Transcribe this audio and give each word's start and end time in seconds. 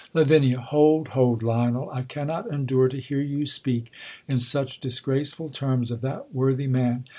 Lav, 0.15 0.29
Hold, 0.31 1.09
hold, 1.09 1.43
Lionel! 1.43 1.87
I 1.91 2.01
cannot 2.01 2.47
endure 2.49 2.89
to 2.89 2.99
hear 2.99 3.21
you 3.21 3.45
speak 3.45 3.91
in 4.27 4.39
such 4.39 4.79
disgraceful 4.79 5.49
terms 5.49 5.91
of 5.91 6.01
that 6.01 6.33
worthy 6.33 6.65
man. 6.65 7.05